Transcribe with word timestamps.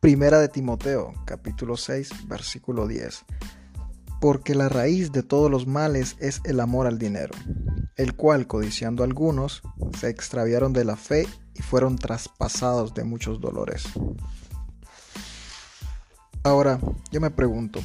Primera 0.00 0.38
de 0.38 0.46
Timoteo, 0.46 1.12
capítulo 1.24 1.76
6, 1.76 2.28
versículo 2.28 2.86
10. 2.86 3.24
Porque 4.20 4.54
la 4.54 4.68
raíz 4.68 5.10
de 5.10 5.24
todos 5.24 5.50
los 5.50 5.66
males 5.66 6.14
es 6.20 6.40
el 6.44 6.60
amor 6.60 6.86
al 6.86 7.00
dinero, 7.00 7.34
el 7.96 8.14
cual, 8.14 8.46
codiciando 8.46 9.02
algunos, 9.02 9.60
se 9.98 10.08
extraviaron 10.08 10.72
de 10.72 10.84
la 10.84 10.94
fe 10.94 11.26
y 11.52 11.62
fueron 11.62 11.96
traspasados 11.96 12.94
de 12.94 13.02
muchos 13.02 13.40
dolores. 13.40 13.88
Ahora, 16.44 16.78
yo 17.10 17.20
me 17.20 17.30
pregunto, 17.30 17.80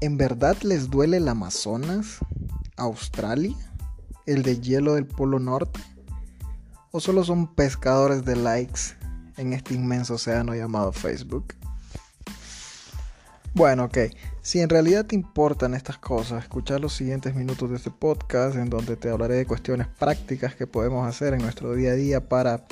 ¿en 0.00 0.16
verdad 0.16 0.56
les 0.62 0.88
duele 0.88 1.18
el 1.18 1.28
Amazonas, 1.28 2.20
Australia, 2.78 3.54
el 4.24 4.44
de 4.44 4.62
hielo 4.62 4.94
del 4.94 5.06
Polo 5.06 5.38
Norte? 5.38 5.78
¿O 6.90 7.00
solo 7.00 7.22
son 7.22 7.54
pescadores 7.54 8.24
de 8.24 8.34
likes 8.36 9.03
en 9.36 9.52
este 9.52 9.74
inmenso 9.74 10.14
océano 10.14 10.54
llamado 10.54 10.92
Facebook? 10.92 11.54
Bueno, 13.54 13.84
ok. 13.84 13.98
Si 14.42 14.60
en 14.60 14.68
realidad 14.68 15.06
te 15.06 15.14
importan 15.14 15.74
estas 15.74 15.96
cosas, 15.98 16.42
escuchar 16.42 16.80
los 16.80 16.92
siguientes 16.92 17.34
minutos 17.34 17.70
de 17.70 17.76
este 17.76 17.90
podcast 17.90 18.56
en 18.56 18.68
donde 18.68 18.96
te 18.96 19.08
hablaré 19.08 19.36
de 19.36 19.46
cuestiones 19.46 19.86
prácticas 19.86 20.54
que 20.54 20.66
podemos 20.66 21.06
hacer 21.08 21.34
en 21.34 21.40
nuestro 21.40 21.74
día 21.74 21.92
a 21.92 21.94
día 21.94 22.28
para 22.28 22.64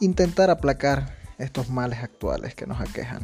intentar 0.00 0.50
aplacar 0.50 1.16
estos 1.38 1.70
males 1.70 2.00
actuales 2.02 2.54
que 2.54 2.66
nos 2.66 2.80
aquejan. 2.80 3.22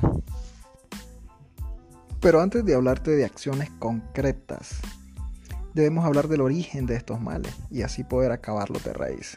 Pero 2.21 2.41
antes 2.41 2.65
de 2.65 2.75
hablarte 2.75 3.11
de 3.11 3.25
acciones 3.25 3.69
concretas, 3.79 4.77
debemos 5.75 6.05
hablar 6.05 6.29
del 6.29 6.41
origen 6.41 6.87
de 6.87 6.95
estos 6.95 7.21
males 7.21 7.53
y 7.71 7.83
así 7.83 8.05
poder 8.05 8.33
acabarlos 8.33 8.83
de 8.85 8.93
raíz. 8.93 9.37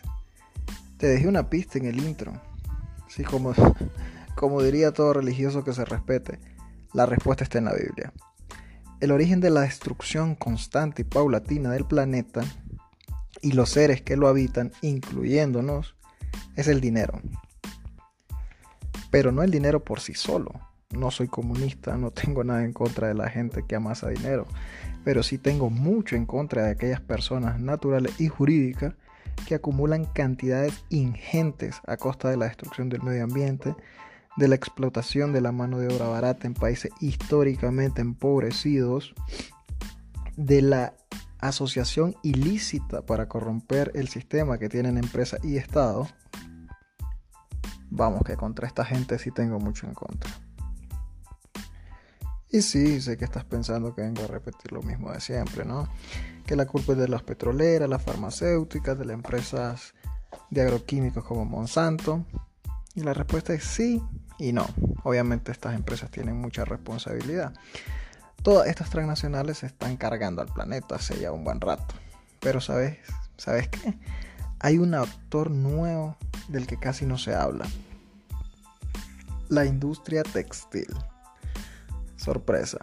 Te 0.98 1.08
dejé 1.08 1.28
una 1.28 1.50
pista 1.50 1.78
en 1.78 1.86
el 1.86 2.00
intro. 2.00 2.32
Sí, 3.08 3.24
como, 3.24 3.54
como 4.36 4.62
diría 4.62 4.92
todo 4.92 5.14
religioso 5.14 5.64
que 5.64 5.74
se 5.74 5.86
respete, 5.86 6.40
la 6.94 7.06
respuesta 7.06 7.44
está 7.44 7.58
en 7.58 7.66
la 7.66 7.74
Biblia. 7.74 8.14
El 9.00 9.12
origen 9.12 9.40
de 9.40 9.50
la 9.50 9.62
destrucción 9.62 10.36
constante 10.36 11.04
y 11.04 11.06
paulatina 11.06 11.70
del 11.70 11.86
planeta 11.86 12.42
y 13.42 13.52
los 13.52 13.70
seres 13.70 14.02
que 14.02 14.18
lo 14.18 14.28
habitan, 14.28 14.72
incluyéndonos, 14.82 15.96
es 16.56 16.68
el 16.68 16.82
dinero. 16.82 17.22
Pero 19.12 19.32
no 19.32 19.44
el 19.44 19.52
dinero 19.52 19.84
por 19.84 20.00
sí 20.00 20.14
solo. 20.14 20.52
No 20.90 21.12
soy 21.12 21.28
comunista, 21.28 21.98
no 21.98 22.12
tengo 22.12 22.44
nada 22.44 22.64
en 22.64 22.74
contra 22.74 23.08
de 23.08 23.14
la 23.14 23.30
gente 23.30 23.64
que 23.68 23.76
amasa 23.76 24.10
dinero, 24.10 24.48
pero 25.04 25.22
sí 25.22 25.38
tengo 25.38 25.70
mucho 25.70 26.16
en 26.16 26.26
contra 26.26 26.64
de 26.64 26.72
aquellas 26.72 27.02
personas 27.02 27.60
naturales 27.60 28.20
y 28.20 28.30
jurídicas 28.30 28.96
que 29.46 29.56
acumulan 29.56 30.06
cantidades 30.06 30.84
ingentes 30.90 31.82
a 31.86 31.98
costa 31.98 32.30
de 32.30 32.38
la 32.38 32.46
destrucción 32.46 32.90
del 32.90 33.04
medio 33.04 33.24
ambiente, 33.24 33.76
de 34.38 34.48
la 34.48 34.56
explotación 34.56 35.34
de 35.34 35.42
la 35.42 35.52
mano 35.52 35.80
de 35.80 35.94
obra 35.94 36.08
barata 36.08 36.48
en 36.48 36.54
países 36.54 36.92
históricamente 37.02 38.02
empobrecidos, 38.02 39.14
de 40.36 40.62
la 40.62 40.94
asociación 41.40 42.16
ilícita 42.24 43.06
para 43.06 43.28
corromper 43.28 43.92
el 43.96 44.08
sistema 44.08 44.58
que 44.58 44.70
tienen 44.70 44.98
empresas 44.98 45.44
y 45.44 45.58
Estado. 45.58 46.08
Vamos, 47.90 48.24
que 48.24 48.36
contra 48.36 48.68
esta 48.68 48.86
gente 48.86 49.18
sí 49.18 49.32
tengo 49.32 49.60
mucho 49.60 49.88
en 49.88 49.94
contra. 49.94 50.32
Y 52.50 52.62
sí, 52.62 53.02
sé 53.02 53.18
que 53.18 53.26
estás 53.26 53.44
pensando 53.44 53.94
que 53.94 54.02
vengo 54.02 54.24
a 54.24 54.28
repetir 54.28 54.72
lo 54.72 54.82
mismo 54.82 55.12
de 55.12 55.20
siempre, 55.20 55.66
¿no? 55.66 55.90
Que 56.46 56.56
la 56.56 56.66
culpa 56.66 56.94
es 56.94 56.98
de 56.98 57.10
las 57.10 57.22
petroleras, 57.22 57.90
las 57.90 58.02
farmacéuticas, 58.02 58.98
de 58.98 59.06
las 59.06 59.16
empresas 59.16 59.94
de 60.50 60.62
agroquímicos 60.62 61.26
como 61.26 61.44
Monsanto. 61.44 62.26
Y 62.96 63.02
la 63.02 63.14
respuesta 63.14 63.54
es 63.54 63.66
sí 63.66 64.02
y 64.40 64.54
no. 64.54 64.66
Obviamente 65.04 65.52
estas 65.52 65.76
empresas 65.76 66.10
tienen 66.10 66.40
mucha 66.40 66.64
responsabilidad. 66.64 67.54
Todas 68.44 68.68
estas 68.70 68.90
transnacionales 68.90 69.58
se 69.58 69.66
están 69.66 69.98
cargando 69.98 70.42
al 70.42 70.48
planeta 70.48 70.96
hace 70.96 71.20
ya 71.20 71.34
un 71.34 71.44
buen 71.44 71.60
rato. 71.60 71.96
Pero 72.40 72.62
¿sabes? 72.62 72.98
¿Sabes 73.36 73.68
qué? 73.68 73.98
Hay 74.60 74.78
un 74.78 74.94
actor 74.96 75.52
nuevo 75.52 76.16
del 76.48 76.66
que 76.66 76.78
casi 76.78 77.06
no 77.06 77.18
se 77.18 77.36
habla. 77.36 77.68
La 79.50 79.66
industria 79.66 80.24
textil 80.24 80.88
sorpresa. 82.28 82.80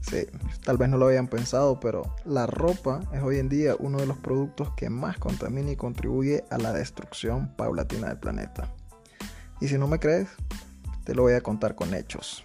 Sí, 0.00 0.26
tal 0.64 0.76
vez 0.76 0.88
no 0.88 0.96
lo 0.96 1.06
habían 1.06 1.28
pensado, 1.28 1.78
pero 1.78 2.02
la 2.24 2.46
ropa 2.48 3.00
es 3.12 3.22
hoy 3.22 3.38
en 3.38 3.48
día 3.48 3.76
uno 3.78 3.98
de 3.98 4.06
los 4.06 4.16
productos 4.16 4.70
que 4.74 4.90
más 4.90 5.18
contamina 5.18 5.70
y 5.70 5.76
contribuye 5.76 6.44
a 6.50 6.58
la 6.58 6.72
destrucción 6.72 7.54
paulatina 7.56 8.08
del 8.08 8.18
planeta. 8.18 8.74
Y 9.60 9.68
si 9.68 9.78
no 9.78 9.86
me 9.86 10.00
crees, 10.00 10.28
te 11.04 11.14
lo 11.14 11.22
voy 11.22 11.34
a 11.34 11.42
contar 11.42 11.76
con 11.76 11.94
hechos. 11.94 12.42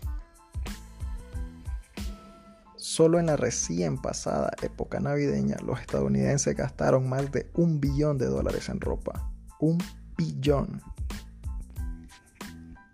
Solo 2.76 3.20
en 3.20 3.26
la 3.26 3.36
recién 3.36 4.00
pasada 4.00 4.52
época 4.62 5.00
navideña, 5.00 5.58
los 5.66 5.80
estadounidenses 5.80 6.56
gastaron 6.56 7.10
más 7.10 7.32
de 7.32 7.50
un 7.56 7.80
billón 7.80 8.20
de 8.20 8.28
dólares 8.28 8.70
en 8.70 8.80
ropa. 8.80 9.32
Un 9.60 9.80
billón. 10.18 10.93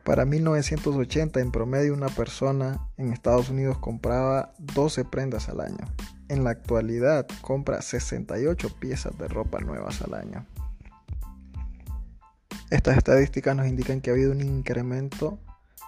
Para 0.10 0.26
1980 0.26 1.40
en 1.40 1.52
promedio 1.52 1.94
una 1.94 2.10
persona 2.10 2.90
en 2.98 3.14
Estados 3.14 3.52
Unidos 3.52 3.78
compraba 3.78 4.54
12 4.58 5.06
prendas 5.06 5.50
al 5.50 5.62
año. 5.62 5.86
En 6.30 6.44
la 6.44 6.50
actualidad 6.50 7.28
compra 7.44 7.84
68 7.84 8.70
piezas 8.80 9.16
de 9.20 9.28
ropa 9.28 9.60
nuevas 9.60 10.02
al 10.02 10.16
año. 10.16 10.48
Estas 12.72 12.98
estadísticas 12.98 13.56
nos 13.56 13.68
indican 13.68 14.02
que 14.02 14.10
ha 14.10 14.14
habido 14.14 14.32
un 14.32 14.42
incremento 14.42 15.38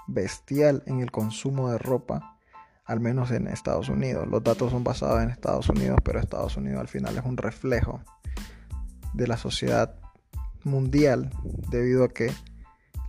bestial 0.06 0.84
en 0.86 1.00
el 1.00 1.10
consumo 1.10 1.72
de 1.72 1.80
ropa, 1.80 2.38
al 2.86 3.00
menos 3.00 3.32
en 3.32 3.48
Estados 3.48 3.90
Unidos. 3.90 4.28
Los 4.28 4.44
datos 4.44 4.70
son 4.70 4.84
basados 4.84 5.24
en 5.24 5.32
Estados 5.32 5.68
Unidos, 5.68 5.98
pero 6.04 6.20
Estados 6.20 6.58
Unidos 6.58 6.80
al 6.80 6.90
final 6.90 7.18
es 7.18 7.26
un 7.26 7.38
reflejo 7.38 8.02
de 9.16 9.26
la 9.26 9.38
sociedad 9.38 9.96
mundial 10.64 11.32
debido 11.72 12.04
a 12.04 12.10
que 12.10 12.32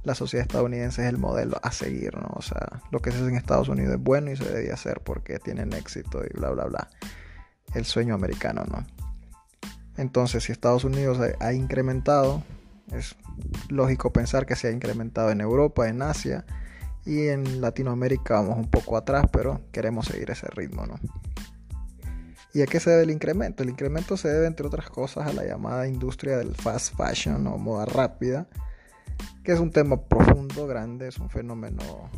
la 0.05 0.15
sociedad 0.15 0.47
estadounidense 0.47 1.03
es 1.03 1.09
el 1.09 1.19
modelo 1.19 1.59
a 1.63 1.71
seguir, 1.71 2.17
¿no? 2.17 2.29
O 2.35 2.43
sea, 2.43 2.83
lo 2.91 3.01
que 3.01 3.11
se 3.11 3.19
hace 3.19 3.29
en 3.29 3.37
Estados 3.37 3.69
Unidos 3.69 3.95
es 3.95 4.01
bueno 4.01 4.31
y 4.31 4.37
se 4.37 4.45
debe 4.45 4.73
hacer 4.73 5.01
porque 5.01 5.39
tienen 5.39 5.73
éxito 5.73 6.23
y 6.25 6.37
bla, 6.37 6.51
bla, 6.51 6.65
bla. 6.65 6.89
El 7.75 7.85
sueño 7.85 8.15
americano, 8.15 8.65
¿no? 8.69 8.85
Entonces, 9.97 10.45
si 10.45 10.53
Estados 10.53 10.85
Unidos 10.85 11.19
ha, 11.39 11.53
incrementado, 11.53 12.43
es 12.93 13.15
lógico 13.69 14.13
pensar 14.13 14.47
que 14.47 14.57
se 14.57 14.69
ha 14.69 14.71
incrementado 14.71 15.31
en 15.31 15.41
Europa, 15.41 15.89
en 15.89 16.03
Asia 16.03 16.45
y 17.05 17.29
en 17.29 17.61
Latinoamérica 17.61 18.35
vamos 18.35 18.59
un 18.59 18.71
poco 18.71 18.97
atrás, 18.97 19.27
pero 19.33 19.61
queremos 19.71 20.07
seguir 20.07 20.31
ese 20.31 20.47
ritmo, 20.49 20.87
¿no? 20.87 20.99
¿Y 22.55 22.63
a 22.63 22.67
qué 22.67 22.81
se 22.81 22.91
debe 22.91 23.05
el 23.05 23.11
incremento? 23.11 23.63
El 23.63 23.71
incremento 23.71 24.17
se 24.17 24.29
debe, 24.29 24.47
entre 24.47 24.67
otras 24.67 24.91
cosas, 24.91 25.27
a 25.27 25.33
la 25.33 25.45
llamada 25.45 25.87
industria 25.87 26.37
del 26.37 26.55
fast 26.55 26.95
fashion 26.97 27.47
o 27.47 27.57
moda 27.57 27.87
rápida, 27.87 28.47
que 29.43 29.53
es 29.53 29.61
un 29.61 29.71
tema 29.71 30.01
profundo, 30.01 30.67
grande, 30.67 31.09
es 31.09 31.19
un 31.19 31.29
fenómeno 31.29 32.11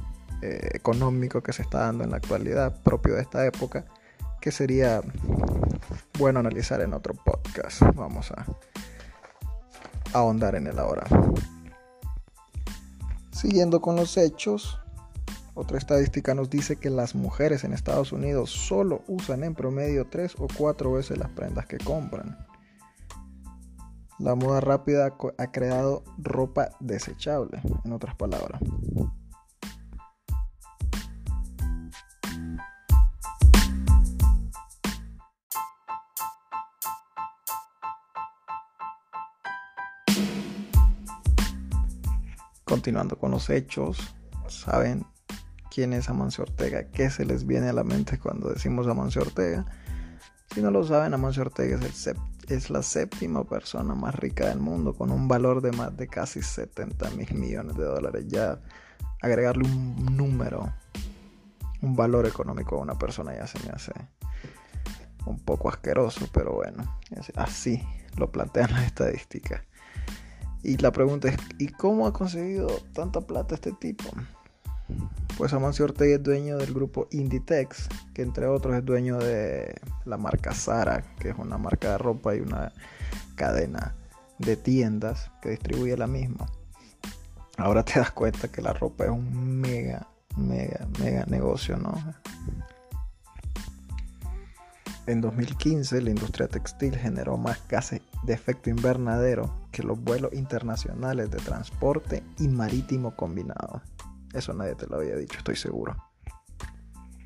eh, 0.42 0.70
económico 0.74 1.42
que 1.42 1.52
se 1.52 1.62
está 1.62 1.80
dando 1.80 2.04
en 2.04 2.10
la 2.10 2.18
actualidad, 2.18 2.82
propio 2.82 3.14
de 3.14 3.22
esta 3.22 3.46
época, 3.46 3.86
que 4.40 4.52
sería 4.52 5.00
bueno 6.18 6.40
analizar 6.40 6.80
en 6.82 6.92
otro 6.92 7.14
podcast. 7.14 7.80
Vamos 7.94 8.30
a 8.30 8.44
ahondar 10.12 10.54
en 10.54 10.66
él 10.66 10.78
ahora. 10.78 11.04
Siguiendo 13.30 13.80
con 13.80 13.96
los 13.96 14.16
hechos, 14.16 14.78
otra 15.54 15.78
estadística 15.78 16.34
nos 16.34 16.50
dice 16.50 16.76
que 16.76 16.90
las 16.90 17.14
mujeres 17.14 17.64
en 17.64 17.72
Estados 17.72 18.12
Unidos 18.12 18.50
solo 18.50 19.02
usan 19.06 19.44
en 19.44 19.54
promedio 19.54 20.06
tres 20.06 20.34
o 20.38 20.46
cuatro 20.58 20.92
veces 20.92 21.16
las 21.16 21.30
prendas 21.30 21.66
que 21.66 21.78
compran. 21.78 22.36
La 24.20 24.36
moda 24.36 24.60
rápida 24.60 25.16
ha 25.38 25.50
creado 25.50 26.04
ropa 26.18 26.70
desechable, 26.78 27.60
en 27.84 27.92
otras 27.92 28.14
palabras. 28.14 28.60
Continuando 42.64 43.18
con 43.18 43.32
los 43.32 43.50
hechos, 43.50 44.14
¿saben 44.46 45.04
quién 45.72 45.92
es 45.92 46.08
Amancio 46.08 46.44
Ortega? 46.44 46.88
¿Qué 46.90 47.10
se 47.10 47.24
les 47.24 47.46
viene 47.46 47.68
a 47.68 47.72
la 47.72 47.82
mente 47.82 48.18
cuando 48.18 48.48
decimos 48.48 48.86
Amancio 48.86 49.22
Ortega? 49.22 49.66
Si 50.54 50.62
no 50.62 50.70
lo 50.70 50.84
saben, 50.84 51.14
Amancio 51.14 51.42
Ortega 51.42 51.78
es, 51.84 52.06
el 52.06 52.16
es 52.48 52.70
la 52.70 52.82
séptima 52.82 53.44
persona 53.44 53.94
más 53.94 54.14
rica 54.14 54.48
del 54.48 54.58
mundo, 54.58 54.94
con 54.94 55.10
un 55.10 55.28
valor 55.28 55.60
de 55.60 55.72
más 55.72 55.96
de 55.96 56.06
casi 56.06 56.42
70 56.42 57.10
mil 57.10 57.34
millones 57.34 57.76
de 57.76 57.84
dólares. 57.84 58.24
Ya 58.28 58.60
agregarle 59.20 59.64
un 59.64 60.16
número, 60.16 60.72
un 61.82 61.96
valor 61.96 62.26
económico 62.26 62.76
a 62.76 62.80
una 62.80 62.98
persona 62.98 63.34
ya 63.34 63.46
se 63.46 63.58
me 63.66 63.70
hace 63.70 63.92
un 65.26 65.38
poco 65.38 65.68
asqueroso, 65.68 66.26
pero 66.32 66.52
bueno, 66.52 66.98
así 67.36 67.82
lo 68.16 68.30
plantean 68.30 68.72
las 68.72 68.84
estadísticas. 68.84 69.62
Y 70.62 70.78
la 70.78 70.92
pregunta 70.92 71.28
es, 71.28 71.36
¿y 71.58 71.68
cómo 71.68 72.06
ha 72.06 72.12
conseguido 72.12 72.68
tanta 72.92 73.20
plata 73.20 73.54
este 73.54 73.72
tipo? 73.72 74.04
Pues 75.36 75.52
Amancio 75.52 75.84
Ortega 75.84 76.14
es 76.14 76.22
dueño 76.22 76.58
del 76.58 76.72
grupo 76.72 77.08
Inditex, 77.10 77.88
que 78.14 78.22
entre 78.22 78.46
otros 78.46 78.76
es 78.76 78.84
dueño 78.84 79.18
de 79.18 79.74
la 80.04 80.16
marca 80.16 80.54
Zara, 80.54 81.02
que 81.18 81.30
es 81.30 81.38
una 81.38 81.58
marca 81.58 81.90
de 81.90 81.98
ropa 81.98 82.36
y 82.36 82.40
una 82.40 82.72
cadena 83.34 83.96
de 84.38 84.56
tiendas 84.56 85.32
que 85.42 85.50
distribuye 85.50 85.96
la 85.96 86.06
misma. 86.06 86.46
Ahora 87.56 87.84
te 87.84 87.98
das 87.98 88.12
cuenta 88.12 88.46
que 88.46 88.62
la 88.62 88.72
ropa 88.74 89.04
es 89.04 89.10
un 89.10 89.60
mega, 89.60 90.06
mega, 90.36 90.86
mega 91.00 91.24
negocio, 91.26 91.76
¿no? 91.78 91.94
En 95.06 95.20
2015 95.20 96.00
la 96.00 96.10
industria 96.10 96.46
textil 96.46 96.96
generó 96.96 97.36
más 97.36 97.60
gases 97.68 98.00
de 98.22 98.32
efecto 98.32 98.70
invernadero 98.70 99.66
que 99.72 99.82
los 99.82 100.00
vuelos 100.00 100.32
internacionales 100.32 101.30
de 101.30 101.38
transporte 101.38 102.22
y 102.38 102.48
marítimo 102.48 103.14
combinados. 103.14 103.82
Eso 104.34 104.52
nadie 104.52 104.74
te 104.74 104.86
lo 104.86 104.96
había 104.96 105.16
dicho, 105.16 105.38
estoy 105.38 105.56
seguro. 105.56 105.96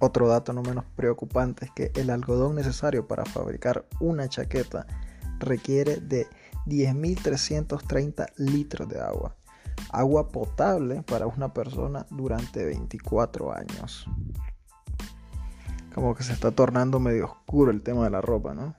Otro 0.00 0.28
dato 0.28 0.52
no 0.52 0.62
menos 0.62 0.84
preocupante 0.94 1.64
es 1.64 1.70
que 1.72 1.90
el 1.96 2.10
algodón 2.10 2.54
necesario 2.54 3.08
para 3.08 3.24
fabricar 3.24 3.86
una 3.98 4.28
chaqueta 4.28 4.86
requiere 5.40 5.96
de 5.96 6.28
10.330 6.66 8.26
litros 8.36 8.88
de 8.88 9.00
agua. 9.00 9.34
Agua 9.90 10.28
potable 10.28 11.02
para 11.02 11.26
una 11.26 11.52
persona 11.52 12.06
durante 12.10 12.64
24 12.64 13.52
años. 13.52 14.06
Como 15.94 16.14
que 16.14 16.22
se 16.22 16.32
está 16.32 16.52
tornando 16.52 17.00
medio 17.00 17.24
oscuro 17.24 17.72
el 17.72 17.82
tema 17.82 18.04
de 18.04 18.10
la 18.10 18.20
ropa, 18.20 18.54
¿no? 18.54 18.76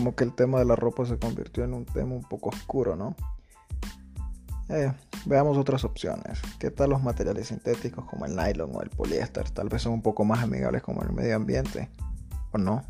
Como 0.00 0.16
que 0.16 0.24
el 0.24 0.32
tema 0.32 0.58
de 0.58 0.64
la 0.64 0.76
ropa 0.76 1.04
se 1.04 1.18
convirtió 1.18 1.62
en 1.62 1.74
un 1.74 1.84
tema 1.84 2.14
un 2.14 2.22
poco 2.22 2.48
oscuro, 2.48 2.96
¿no? 2.96 3.14
Eh, 4.70 4.90
veamos 5.26 5.58
otras 5.58 5.84
opciones. 5.84 6.40
¿Qué 6.58 6.70
tal 6.70 6.88
los 6.88 7.02
materiales 7.02 7.48
sintéticos 7.48 8.06
como 8.06 8.24
el 8.24 8.34
nylon 8.34 8.74
o 8.74 8.80
el 8.80 8.88
poliéster? 8.88 9.50
Tal 9.50 9.68
vez 9.68 9.82
son 9.82 9.92
un 9.92 10.00
poco 10.00 10.24
más 10.24 10.42
amigables 10.42 10.82
como 10.82 11.02
el 11.02 11.12
medio 11.12 11.36
ambiente, 11.36 11.90
¿o 12.52 12.56
no? 12.56 12.82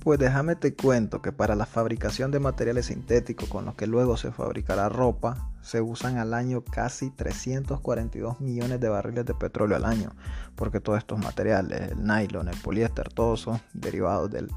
Pues 0.00 0.18
déjame 0.18 0.56
te 0.56 0.74
cuento 0.74 1.22
que 1.22 1.30
para 1.30 1.54
la 1.54 1.66
fabricación 1.66 2.32
de 2.32 2.40
materiales 2.40 2.86
sintéticos 2.86 3.48
con 3.48 3.64
los 3.64 3.76
que 3.76 3.86
luego 3.86 4.16
se 4.16 4.32
fabricará 4.32 4.88
ropa, 4.88 5.52
se 5.60 5.80
usan 5.82 6.18
al 6.18 6.34
año 6.34 6.64
casi 6.64 7.10
342 7.10 8.40
millones 8.40 8.80
de 8.80 8.88
barriles 8.88 9.24
de 9.24 9.34
petróleo 9.34 9.76
al 9.76 9.84
año, 9.84 10.16
porque 10.56 10.80
todos 10.80 10.98
estos 10.98 11.20
materiales, 11.20 11.92
el 11.92 12.04
nylon, 12.04 12.48
el 12.48 12.56
poliéster, 12.56 13.08
todos 13.12 13.42
son 13.42 13.60
derivados 13.72 14.28
del 14.28 14.48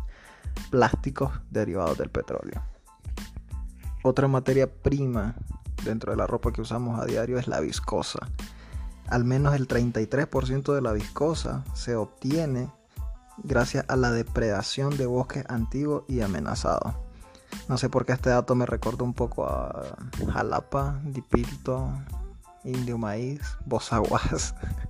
plásticos 0.69 1.31
derivados 1.49 1.97
del 1.97 2.09
petróleo. 2.09 2.61
Otra 4.03 4.27
materia 4.27 4.71
prima 4.71 5.35
dentro 5.83 6.11
de 6.11 6.17
la 6.17 6.27
ropa 6.27 6.51
que 6.51 6.61
usamos 6.61 6.99
a 6.99 7.05
diario 7.05 7.39
es 7.39 7.47
la 7.47 7.59
viscosa. 7.59 8.19
Al 9.07 9.23
menos 9.23 9.55
el 9.55 9.67
33% 9.67 10.73
de 10.73 10.81
la 10.81 10.91
viscosa 10.91 11.63
se 11.73 11.95
obtiene 11.95 12.71
gracias 13.43 13.85
a 13.87 13.95
la 13.95 14.11
depredación 14.11 14.97
de 14.97 15.05
bosques 15.05 15.45
antiguos 15.47 16.03
y 16.07 16.21
amenazados. 16.21 16.95
No 17.67 17.77
sé 17.77 17.89
por 17.89 18.05
qué 18.05 18.13
este 18.13 18.29
dato 18.29 18.55
me 18.55 18.65
recuerda 18.65 19.03
un 19.03 19.13
poco 19.13 19.45
a 19.45 19.97
Jalapa, 20.31 20.99
Dipilto, 21.03 21.91
Indio 22.63 22.97
Maíz, 22.97 23.41
Bozaguas. 23.65 24.55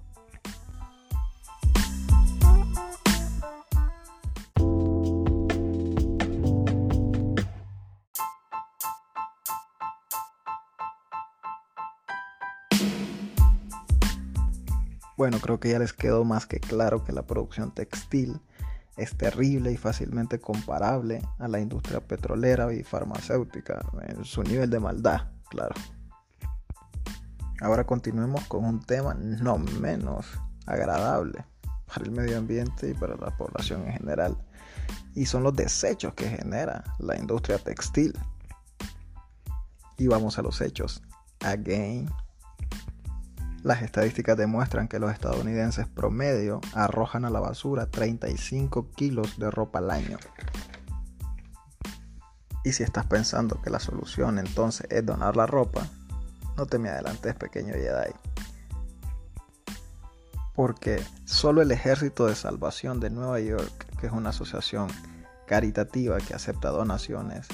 Bueno, 15.17 15.39
creo 15.39 15.59
que 15.59 15.69
ya 15.69 15.79
les 15.79 15.94
quedó 15.94 16.25
más 16.25 16.45
que 16.45 16.59
claro 16.59 17.03
que 17.03 17.13
la 17.13 17.25
producción 17.25 17.73
textil 17.73 18.41
es 18.97 19.15
terrible 19.17 19.71
y 19.71 19.77
fácilmente 19.77 20.39
comparable 20.39 21.21
a 21.39 21.47
la 21.47 21.59
industria 21.59 22.01
petrolera 22.01 22.73
y 22.73 22.83
farmacéutica 22.83 23.85
en 24.07 24.23
su 24.25 24.44
nivel 24.44 24.69
de 24.69 24.79
maldad, 24.79 25.31
claro. 25.50 25.75
Ahora 27.62 27.85
continuemos 27.85 28.44
con 28.45 28.65
un 28.65 28.81
tema 28.81 29.13
no 29.13 29.57
menos 29.57 30.25
agradable 30.65 31.45
para 31.88 32.06
el 32.06 32.12
medio 32.12 32.38
ambiente 32.38 32.89
y 32.89 32.94
para 32.94 33.15
la 33.15 33.35
población 33.38 33.85
en 33.85 33.94
general. 33.94 34.38
Y 35.13 35.25
son 35.25 35.44
los 35.44 35.56
desechos 35.56 36.13
que 36.13 36.27
genera 36.29 36.83
la 37.00 37.17
industria 37.17 37.57
textil. 37.57 38.13
Y 39.97 40.07
vamos 40.07 40.38
a 40.38 40.41
los 40.41 40.59
hechos. 40.59 41.01
Again. 41.39 42.09
Las 43.65 43.81
estadísticas 43.81 44.38
demuestran 44.38 44.88
que 44.88 45.00
los 45.00 45.12
estadounidenses 45.12 45.88
promedio 45.88 46.62
arrojan 46.75 47.25
a 47.25 47.31
la 47.31 47.39
basura 47.39 47.88
35 47.88 48.91
kilos 48.91 49.39
de 49.39 49.50
ropa 49.50 49.79
al 49.79 49.89
año. 49.89 50.19
Y 52.63 52.73
si 52.73 52.83
estás 52.83 53.07
pensando 53.07 53.59
que 53.63 53.71
la 53.71 53.79
solución 53.79 54.38
entonces 54.38 54.85
es 54.91 55.03
donar 55.03 55.35
la 55.35 55.47
ropa, 55.47 55.88
no 56.56 56.67
te 56.67 56.77
me 56.77 56.89
adelantes 56.89 57.33
pequeño 57.33 57.73
Jedi. 57.73 58.13
Porque 60.53 61.03
solo 61.23 61.63
el 61.63 61.71
Ejército 61.71 62.27
de 62.27 62.35
Salvación 62.35 63.00
de 63.00 63.09
Nueva 63.09 63.39
York, 63.39 63.97
que 64.00 64.06
es 64.06 64.13
una 64.13 64.29
asociación 64.29 64.89
caritativa 65.47 66.19
que 66.19 66.35
acepta 66.35 66.69
donaciones, 66.69 67.47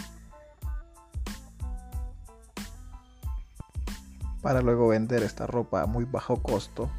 para 4.42 4.62
luego 4.62 4.88
vender 4.88 5.24
esta 5.24 5.48
ropa 5.48 5.82
a 5.82 5.86
muy 5.86 6.06
bajo 6.06 6.42
costo, 6.42 6.90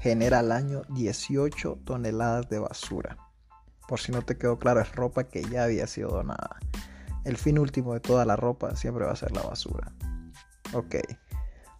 genera 0.00 0.40
al 0.40 0.52
año 0.52 0.82
18 0.90 1.80
toneladas 1.84 2.48
de 2.48 2.58
basura. 2.58 3.16
Por 3.88 4.00
si 4.00 4.12
no 4.12 4.22
te 4.22 4.36
quedó 4.36 4.58
claro, 4.58 4.80
es 4.80 4.94
ropa 4.94 5.24
que 5.24 5.42
ya 5.44 5.64
había 5.64 5.86
sido 5.86 6.10
donada. 6.10 6.58
El 7.24 7.36
fin 7.36 7.58
último 7.58 7.94
de 7.94 8.00
toda 8.00 8.24
la 8.24 8.36
ropa 8.36 8.76
siempre 8.76 9.04
va 9.04 9.12
a 9.12 9.16
ser 9.16 9.32
la 9.32 9.42
basura. 9.42 9.92
Ok, 10.72 10.96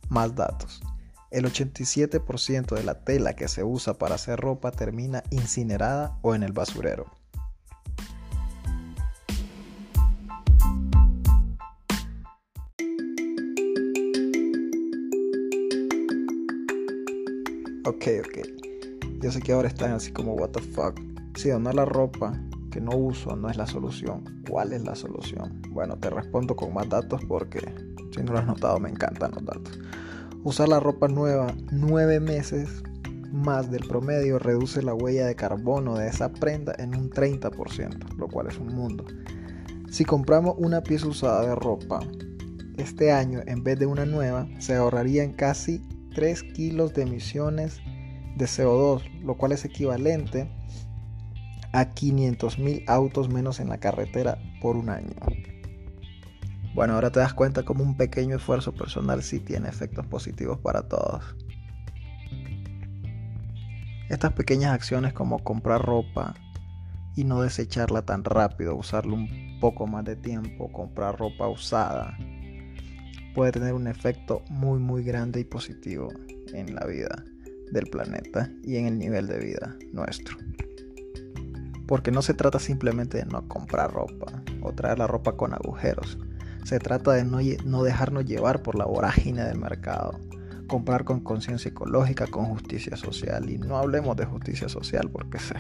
más 0.09 0.35
datos. 0.35 0.83
El 1.31 1.45
87% 1.47 2.75
de 2.75 2.85
la 2.85 3.05
tela 3.05 3.35
que 3.35 3.49
se 3.49 3.64
usa 3.64 3.95
para 3.95 4.14
hacer 4.14 4.38
ropa 4.38 4.71
termina 4.71 5.23
incinerada 5.31 6.19
o 6.23 6.35
en 6.35 6.43
el 6.43 6.52
basurero. 6.52 7.24
Ok, 17.87 18.07
ok. 18.21 18.38
Yo 19.21 19.31
sé 19.31 19.43
que 19.43 19.53
ahora 19.53 19.69
están 19.69 19.93
así 19.93 20.11
como, 20.11 20.33
what 20.33 20.50
the 20.53 20.61
fuck. 20.61 20.99
Si 21.37 21.50
donar 21.50 21.75
la 21.75 21.85
ropa 21.85 22.33
que 22.71 22.81
no 22.81 22.97
uso 22.97 23.37
no 23.37 23.50
es 23.50 23.59
la 23.59 23.67
solución, 23.67 24.25
¿cuál 24.49 24.73
es 24.73 24.83
la 24.85 24.95
solución? 24.95 25.61
Bueno, 25.69 25.99
te 25.99 26.09
respondo 26.09 26.57
con 26.57 26.73
más 26.73 26.88
datos 26.88 27.21
porque 27.29 27.61
si 28.11 28.23
no 28.23 28.33
lo 28.33 28.38
has 28.38 28.47
notado, 28.47 28.81
me 28.81 28.88
encantan 28.88 29.33
los 29.33 29.45
datos. 29.45 29.79
Usar 30.45 30.71
la 30.71 30.81
ropa 30.81 31.09
nueva 31.09 31.55
nueve 31.73 32.21
meses 32.21 32.83
más 33.31 33.71
del 33.71 33.87
promedio 33.87 34.38
reduce 34.38 34.83
la 34.83 34.95
huella 34.95 35.26
de 35.26 35.37
carbono 35.37 35.99
de 35.99 36.09
esa 36.09 36.33
prenda 36.33 36.75
en 36.79 36.95
un 36.95 37.11
30%, 37.11 38.17
lo 38.17 38.29
cual 38.29 38.47
es 38.47 38.57
un 38.57 38.69
mundo. 38.69 39.05
Si 39.91 40.07
compramos 40.07 40.55
una 40.57 40.83
pieza 40.83 41.07
usada 41.07 41.47
de 41.47 41.55
ropa 41.55 42.00
este 42.79 43.12
año 43.12 43.41
en 43.47 43.62
vez 43.62 43.79
de 43.79 43.85
una 43.85 44.07
nueva, 44.07 44.49
se 44.59 44.75
ahorrarían 44.75 45.35
casi 45.35 45.83
3 46.14 46.42
kilos 46.54 46.94
de 46.94 47.02
emisiones 47.02 47.80
de 48.37 48.47
CO2, 48.47 49.23
lo 49.23 49.37
cual 49.37 49.52
es 49.52 49.64
equivalente 49.64 50.49
a 51.73 51.92
500 51.92 52.59
mil 52.59 52.85
autos 52.87 53.28
menos 53.28 53.61
en 53.61 53.68
la 53.68 53.78
carretera 53.78 54.38
por 54.61 54.76
un 54.76 54.88
año. 54.88 55.14
Bueno, 56.75 56.94
ahora 56.94 57.11
te 57.11 57.21
das 57.21 57.35
cuenta 57.35 57.64
como 57.64 57.85
un 57.85 57.97
pequeño 57.97 58.37
esfuerzo 58.37 58.73
personal 58.73 59.23
sí 59.23 59.38
tiene 59.40 59.68
efectos 59.68 60.06
positivos 60.06 60.59
para 60.59 60.88
todos. 60.88 61.37
Estas 64.09 64.33
pequeñas 64.33 64.73
acciones 64.73 65.12
como 65.12 65.38
comprar 65.38 65.83
ropa 65.83 66.35
y 67.16 67.25
no 67.25 67.42
desecharla 67.42 68.02
tan 68.02 68.25
rápido, 68.25 68.75
usarla 68.76 69.14
un 69.14 69.59
poco 69.61 69.87
más 69.87 70.04
de 70.04 70.16
tiempo, 70.16 70.71
comprar 70.73 71.18
ropa 71.18 71.49
usada, 71.49 72.18
puede 73.35 73.53
tener 73.53 73.75
un 73.75 73.87
efecto 73.87 74.43
muy 74.49 74.79
muy 74.79 75.03
grande 75.03 75.41
y 75.41 75.45
positivo 75.45 76.09
en 76.53 76.75
la 76.75 76.87
vida 76.87 77.25
del 77.73 77.87
planeta 77.87 78.50
y 78.62 78.76
en 78.76 78.87
el 78.87 78.99
nivel 78.99 79.26
de 79.26 79.38
vida 79.38 79.76
nuestro. 79.93 80.37
Porque 81.87 82.11
no 82.11 82.23
se 82.23 82.35
trata 82.35 82.59
simplemente 82.59 83.19
de 83.19 83.26
no 83.26 83.47
comprar 83.49 83.93
ropa 83.93 84.43
o 84.62 84.73
traer 84.73 84.99
la 84.99 85.07
ropa 85.07 85.37
con 85.37 85.53
agujeros. 85.53 86.19
Se 86.64 86.79
trata 86.79 87.12
de 87.12 87.25
no, 87.25 87.38
no 87.67 87.83
dejarnos 87.83 88.25
llevar 88.25 88.62
por 88.62 88.76
la 88.76 88.87
vorágine 88.87 89.45
del 89.45 89.59
mercado. 89.59 90.19
comprar 90.67 91.05
con 91.05 91.21
conciencia 91.21 91.69
ecológica, 91.69 92.26
con 92.26 92.47
justicia 92.47 92.97
social. 92.97 93.50
Y 93.50 93.59
no 93.59 93.76
hablemos 93.76 94.17
de 94.17 94.25
justicia 94.25 94.67
social 94.67 95.11
porque 95.11 95.37
es 95.37 95.53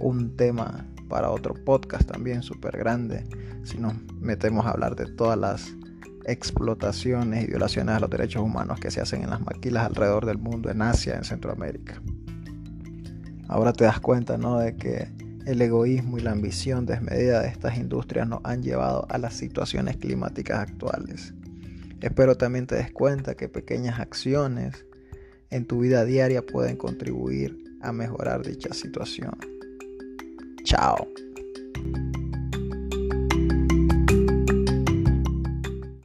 un 0.00 0.36
tema 0.36 0.86
para 1.08 1.30
otro 1.30 1.54
podcast 1.54 2.06
también 2.10 2.42
súper 2.42 2.76
grande. 2.76 3.24
Si 3.64 3.78
nos 3.78 3.94
metemos 4.20 4.66
a 4.66 4.72
hablar 4.72 4.96
de 4.96 5.06
todas 5.06 5.38
las 5.38 5.74
explotaciones 6.28 7.44
y 7.44 7.46
violaciones 7.46 7.96
a 7.96 8.00
los 8.00 8.10
derechos 8.10 8.42
humanos 8.42 8.78
que 8.78 8.90
se 8.90 9.00
hacen 9.00 9.22
en 9.22 9.30
las 9.30 9.40
maquilas 9.40 9.86
alrededor 9.86 10.26
del 10.26 10.38
mundo, 10.38 10.70
en 10.70 10.82
Asia, 10.82 11.16
en 11.16 11.24
Centroamérica. 11.24 12.00
Ahora 13.48 13.72
te 13.72 13.84
das 13.84 13.98
cuenta, 13.98 14.36
¿no? 14.36 14.58
De 14.58 14.76
que 14.76 15.08
el 15.46 15.62
egoísmo 15.62 16.18
y 16.18 16.20
la 16.20 16.32
ambición 16.32 16.84
desmedida 16.84 17.40
de 17.40 17.48
estas 17.48 17.78
industrias 17.78 18.28
nos 18.28 18.40
han 18.44 18.62
llevado 18.62 19.06
a 19.08 19.16
las 19.16 19.32
situaciones 19.32 19.96
climáticas 19.96 20.60
actuales. 20.60 21.32
Espero 22.02 22.36
también 22.36 22.66
te 22.66 22.74
des 22.74 22.92
cuenta 22.92 23.34
que 23.34 23.48
pequeñas 23.48 23.98
acciones 23.98 24.84
en 25.50 25.64
tu 25.64 25.80
vida 25.80 26.04
diaria 26.04 26.44
pueden 26.44 26.76
contribuir 26.76 27.56
a 27.80 27.92
mejorar 27.92 28.46
dicha 28.46 28.74
situación. 28.74 29.36
Chao. 30.64 31.08